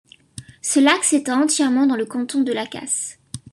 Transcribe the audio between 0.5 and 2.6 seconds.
Ce lac s’étend entièrement dans le canton de